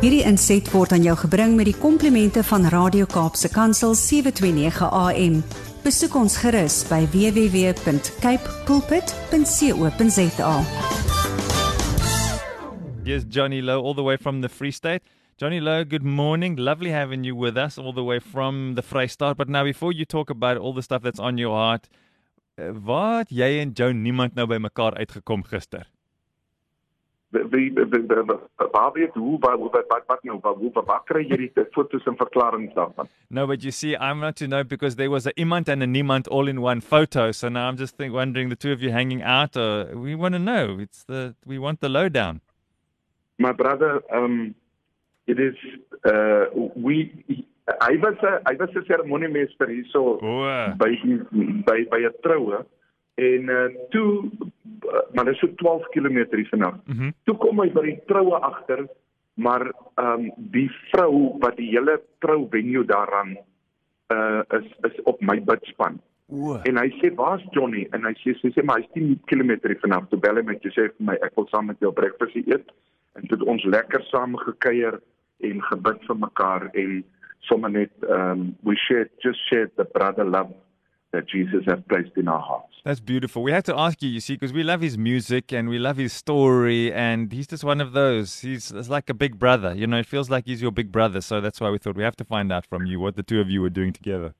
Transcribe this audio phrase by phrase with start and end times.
[0.00, 5.34] Hierdie inset word aan jou gebring met die komplimente van Radio Kaapse Kansel 729 AM.
[5.84, 10.54] Besoek ons gerus by www.cape pulpit.co.za.
[13.04, 15.04] Yes, Johnny Lowe, all the way from the Free State.
[15.36, 16.56] Johnny Lowe, good morning.
[16.56, 19.36] Lovely having you with us all the way from the Vrystaat.
[19.36, 21.90] But now, before you talk about all the stuff that's on your heart,
[22.56, 25.84] uh, wat jy en Joan niemand nou by mekaar uitgekom gister?
[27.30, 32.16] Waar weet hoe waar wat wat nou waar hoe waar kry jy die fotos en
[32.16, 35.68] verklaringe daarvan No, but you see, I'm not to know because there was a iemand
[35.68, 37.30] and a niemand all in one photo.
[37.32, 39.56] So now I'm just think, wondering the two of you hanging out.
[39.56, 40.78] Or we want to know.
[40.80, 42.40] It's the we want the lowdown.
[43.40, 44.54] my brother um
[45.26, 45.56] it is
[46.04, 46.44] uh
[46.76, 46.96] we
[47.86, 50.92] hy was 'n hy was 'n seremoniemeester hierso O, uh, by
[51.68, 52.60] by by 'n troue
[53.14, 54.30] en uh toe
[54.84, 56.74] uh, maar dit is so 12 km vanaf.
[56.84, 57.10] Mhm.
[57.24, 58.86] Toe kom hy by die troue agter,
[59.34, 63.36] maar ehm um, die vrou wat die hele trou venue daaraan
[64.14, 66.00] uh is is op my bidspan.
[66.30, 66.60] o.
[66.62, 70.08] En hy sê, "Waar's Johnny?" En hy sê, sy sê, "Maar hy's 10 km vanaf."
[70.08, 72.72] Toe bel hy my toe sê vir my, "Ek wil saam met jou breakfast eet."
[73.14, 75.00] En toe het ons lekker saam gekuier
[75.40, 77.04] en gebid vir mekaar en
[77.48, 80.52] sommer net um we shared just shared the brother love
[81.12, 82.74] that Jesus has placed in our hearts.
[82.84, 83.42] That's beautiful.
[83.42, 85.96] We have to ask you, you see, because we love his music and we love
[85.96, 88.40] his story, and he's just one of those.
[88.40, 89.74] He's it's like a big brother.
[89.74, 91.20] You know, it feels like he's your big brother.
[91.20, 93.40] So that's why we thought we have to find out from you what the two
[93.40, 94.34] of you were doing together.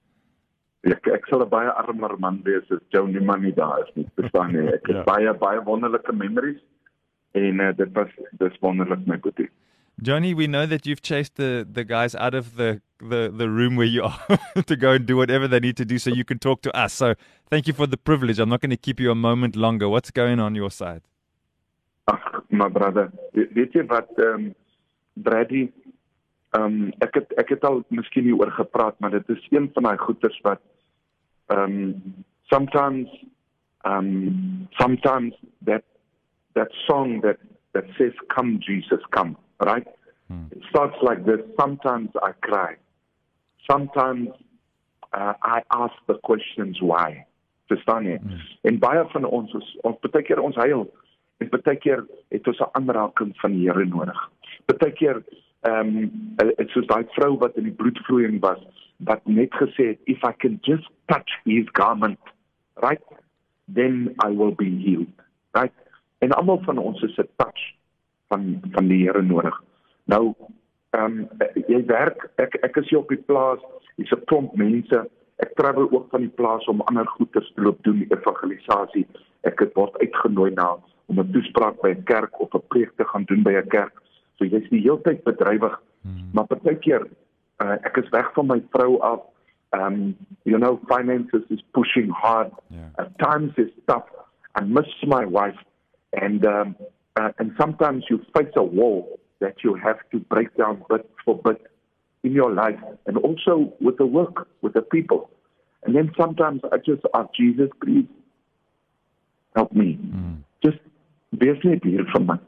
[0.88, 4.06] Ek ek sal baie armer man wees as Joe Newman nie daar is nie.
[4.16, 4.62] Verstaan jy?
[4.78, 5.02] Ek het Ja.
[5.04, 6.60] baie baie wonderlike memories
[7.34, 8.08] en uh, dit was
[8.40, 9.50] dis wonderlik my boetie.
[10.02, 13.76] Johnny, we know that you've chased the, the guys out of the, the, the room
[13.76, 16.38] where you are to go and do whatever they need to do so you can
[16.38, 16.92] talk to us.
[16.92, 17.14] So
[17.50, 18.38] thank you for the privilege.
[18.38, 19.88] I'm not going to keep you a moment longer.
[19.88, 21.02] What's going on your side?
[22.08, 24.54] Ag, my brother, we- weet jy wat ehm um,
[25.14, 25.62] Brady
[26.56, 29.98] ehm um, ek het ek het al miskien gepraat, maar dit is een van daai
[30.42, 30.60] wat
[31.46, 33.08] ehm um, sometimes
[33.84, 35.34] um sometimes
[35.64, 35.84] that
[36.54, 37.38] that song that
[37.72, 39.86] that says come Jesus come, right?
[40.28, 40.44] Hmm.
[40.50, 42.76] It starts like this, sometimes I cry.
[43.70, 44.28] Sometimes
[45.12, 47.26] uh, I ask the questions why.
[47.70, 48.18] Verstaan jy?
[48.18, 48.40] Hmm.
[48.66, 50.88] En baie van ons is ons baie keer ons huil
[51.40, 52.04] en baie keer
[52.34, 54.20] het ons 'n aanraking van die Here nodig.
[54.66, 55.22] Baie keer
[55.68, 58.62] ehm um, dit soos daai vrou wat in die bloedvloeiing was
[59.04, 62.18] wat net gesê het if I can just touch his garment,
[62.82, 63.02] right?
[63.68, 65.14] Then I will be healed.
[65.54, 65.72] Right?
[66.18, 67.79] En almal van ons is 'n touch
[68.30, 69.56] van van die Here nodig.
[70.10, 70.34] Nou
[70.96, 73.62] ehm um, jy werk ek ek is hier op die plaas,
[73.96, 75.06] hier's 'n klomp mense.
[75.44, 79.06] Ek travel ook van die plaas om ander goeders te loop doen, evangelisasie.
[79.48, 80.76] Ek het word uitgenooi na
[81.06, 84.02] om 'n toespraak by 'n kerk of 'n preek te gaan doen by 'n kerk.
[84.38, 85.80] So jy's die hele tyd bedrywig.
[86.02, 86.30] Hmm.
[86.32, 87.06] Maar partykeer
[87.62, 89.20] uh, ek is weg van my vrou af.
[89.70, 92.50] Um you know finances is pushing hard.
[92.68, 92.88] Yeah.
[92.96, 94.08] At times it's tough.
[94.54, 95.60] I miss my wife
[96.12, 96.76] and um
[97.16, 101.36] uh, and sometimes you face a wall that you have to break down bit for
[101.36, 101.60] bit
[102.22, 105.30] in your life and also with the work with the people.
[105.82, 108.06] And then sometimes I just ask Jesus, please
[109.56, 109.98] help me.
[110.02, 110.38] Mm.
[110.62, 110.78] Just
[111.32, 112.38] wees net hier vir my.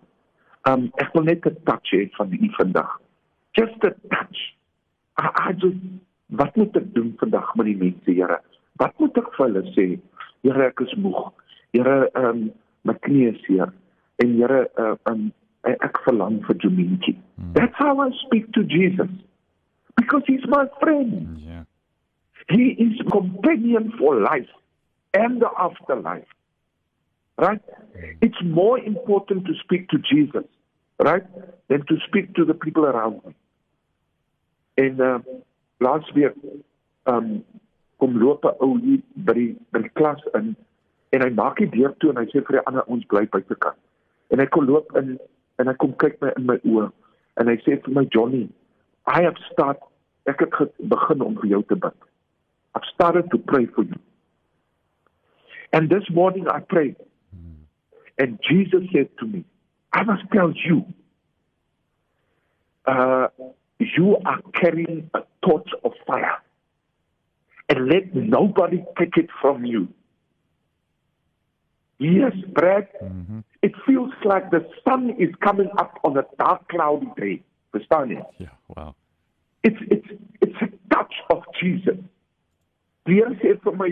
[0.68, 2.90] Um ek wil net 'n touch hê van u vandag.
[3.58, 4.40] Just a touch.
[5.18, 5.80] I, I just
[6.28, 8.38] wat moet ek doen vandag met die mense, Here?
[8.80, 9.86] Wat moet ek vir hulle sê?
[10.42, 11.32] Here, ek is moeg.
[11.72, 12.50] Here, um,
[12.84, 13.72] my knie is seer.
[14.16, 15.32] En Here, uh, um,
[15.64, 17.16] ek verlang vir Juminki.
[17.38, 17.52] Mm.
[17.54, 19.10] That's how I speak to Jesus.
[19.96, 21.38] Because he's my friend.
[21.38, 21.64] Yeah.
[22.48, 24.50] He is companion for life
[25.14, 26.26] and the afterlife.
[27.38, 27.62] Right?
[28.20, 30.44] It's more important to speak to Jesus,
[30.98, 31.24] right,
[31.68, 33.34] than to speak to the people around me.
[34.74, 35.18] En uh,
[35.78, 36.34] laas week
[37.04, 37.44] um
[37.96, 40.56] kom loop 'n ou hier by die by die klas in
[41.10, 43.78] en hy maak die deur toe en hy sê vir die ander ons bly buitekant.
[44.32, 45.16] En hy kom loop in
[45.60, 46.88] en hy kom kyk my in my oë
[47.40, 48.46] en hy sê vir my Johnny,
[49.06, 49.82] I have start
[50.30, 52.08] ek het begin om vir jou te bid.
[52.74, 53.98] I've started to pray for you.
[55.72, 56.96] And this morning I prayed.
[58.18, 59.44] And Jesus said to me,
[59.92, 60.84] I must tell you,
[62.86, 63.28] uh,
[63.78, 66.38] you are carrying a torch of fire.
[67.68, 69.88] And let nobody take it from you.
[71.98, 77.10] Yes, Brad, hmm it feels like the sun is coming up on a dark, cloudy
[77.16, 77.42] day.
[77.72, 78.22] Verstaan jy?
[78.38, 78.56] Yeah.
[78.68, 78.94] Wow.
[79.64, 80.10] It's it's
[80.40, 81.98] it's a touch of Jesus.
[83.06, 83.90] Die Here sê vir my,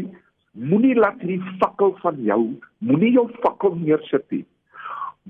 [0.54, 2.42] moenie laat hierdie fakkel van jou,
[2.84, 4.44] moenie jou fakkel neersit nie.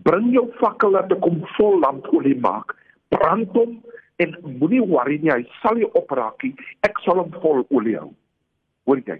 [0.04, 2.76] Bring jou fakkel dat ek hom vol lampolie maak.
[3.10, 3.78] brand hom
[4.22, 6.52] en moenie worry nie, hy sal nie opraak nie.
[6.86, 8.10] Ek sal hom vol olie hou.
[8.88, 9.18] Hoor jy?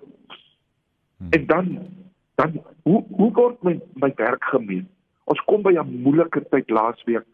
[1.21, 1.33] Hmm.
[1.37, 1.71] En dan
[2.41, 2.57] dan
[2.89, 4.87] hoe hoe word my my werk gemeen?
[5.25, 7.27] Ons kom by 'n moeilike tyd laasweek.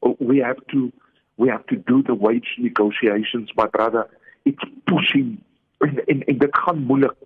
[0.00, 0.92] Oh, we have to
[1.36, 4.06] we have to do the wage negotiations my brother.
[4.44, 5.38] It's pushing
[5.78, 7.16] en en, en dit gaan moeilik.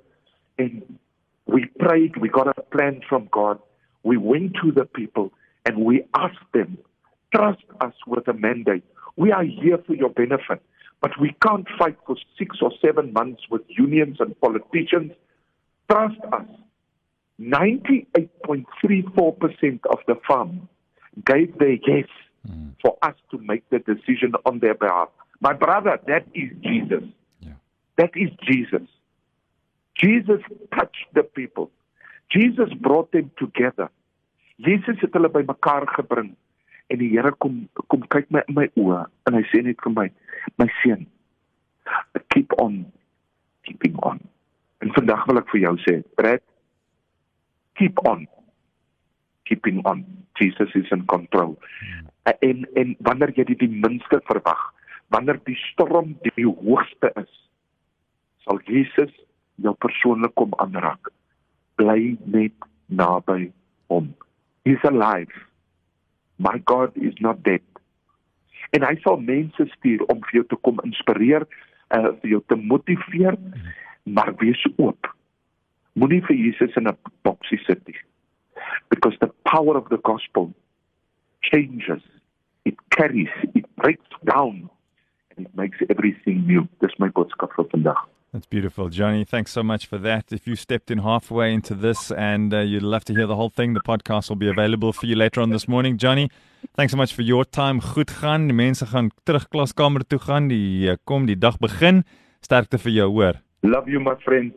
[1.45, 3.59] We prayed, we got a plan from God.
[4.03, 5.33] We went to the people
[5.65, 6.79] and we asked them,
[7.35, 8.85] trust us with a mandate.
[9.17, 10.63] We are here for your benefit,
[11.01, 15.13] but we can't fight for six or seven months with unions and politicians.
[15.91, 16.47] Trust us.
[17.41, 20.69] 98.34% of the farm
[21.25, 22.07] gave their yes
[22.49, 22.73] mm.
[22.81, 25.09] for us to make the decision on their behalf.
[25.41, 27.03] My brother, that is Jesus.
[27.41, 27.53] Yeah.
[27.97, 28.89] That is Jesus.
[29.97, 30.41] Jesus
[30.75, 31.71] touched the people.
[32.31, 33.91] Jesus brought them together.
[34.57, 36.37] Jesus het hulle bymekaar gebring
[36.93, 39.95] en die Here kom kom kyk my in my oë en hy sê net vir
[39.97, 40.09] my,
[40.61, 41.07] my seun,
[42.35, 42.85] keep on
[43.67, 44.21] keeping on.
[44.83, 46.43] En vandag wil ek vir jou sê, Brad,
[47.83, 48.29] keep on
[49.53, 50.05] keeping on.
[50.41, 51.59] Jesus is in control.
[52.23, 54.61] En en wanneer jy dit die minste verwag,
[55.13, 57.33] wanneer die storm die hoogste is,
[58.47, 59.13] sal Jesus
[59.63, 61.11] jou persoonlik kom aanraak.
[61.77, 63.51] Bly net naby
[63.93, 64.13] hom.
[64.65, 65.35] He's alive.
[66.39, 67.65] My God is not dead.
[68.73, 71.45] En hy sal mense stuur om vir jou te kom inspireer,
[71.93, 73.37] uh, vir jou te motiveer,
[74.09, 75.12] maar wees oop.
[75.95, 77.99] Moenie vir Jesus in 'n boksie sit nie.
[78.89, 80.53] Because the power of the gospel
[81.43, 82.03] changes.
[82.65, 84.71] It carries, it breaks down
[85.37, 86.69] and it makes everything new.
[86.81, 88.09] Dis my boodskap vir vandag.
[88.33, 89.25] That's beautiful, Johnny.
[89.25, 90.33] Thanks so much for that.
[90.33, 93.51] If you stepped in halfway into this and uh, you'd love to hear the whole
[93.51, 95.99] thing, the podcast will be available for you later on this morning.
[95.99, 96.31] Johnny,
[96.75, 97.81] thanks so much for your time.
[97.81, 98.47] Goed gaan.
[98.47, 100.49] Die mense gaan terug klaskamer toe gaan.
[100.49, 102.05] Die uh, kom die dag begin.
[102.41, 103.43] Sterkte vir jou, hoor.
[103.63, 104.57] Love you my friend.